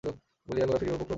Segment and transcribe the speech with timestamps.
[0.47, 1.09] বলিয়া গোরা ফিরিবার উপক্রম করিল।